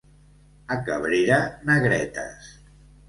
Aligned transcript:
A 0.75 0.77
Cabrera, 0.87 1.37
negretes. 1.73 2.51